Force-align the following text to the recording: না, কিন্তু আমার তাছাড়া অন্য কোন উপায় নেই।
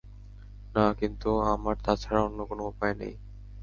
না, 0.75 0.85
কিন্তু 0.99 1.29
আমার 1.53 1.75
তাছাড়া 1.85 2.21
অন্য 2.27 2.39
কোন 2.49 2.59
উপায় 2.71 2.95
নেই। 3.01 3.13